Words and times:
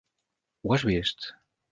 Ho 0.63 0.73
has 0.75 0.85
vist? 0.89 1.29